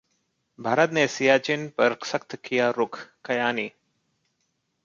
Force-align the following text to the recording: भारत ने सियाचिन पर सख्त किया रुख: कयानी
भारत 0.59 0.91
ने 0.91 1.05
सियाचिन 1.07 1.67
पर 1.69 1.95
सख्त 2.05 2.35
किया 2.35 2.69
रुख: 2.69 2.99
कयानी 3.25 3.69